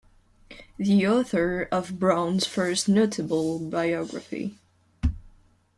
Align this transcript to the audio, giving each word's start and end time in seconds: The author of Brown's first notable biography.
The 0.77 1.05
author 1.05 1.67
of 1.71 1.99
Brown's 1.99 2.47
first 2.47 2.89
notable 2.89 3.59
biography. 3.59 4.57